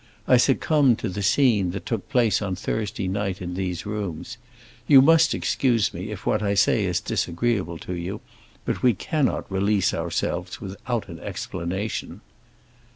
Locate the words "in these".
3.39-3.85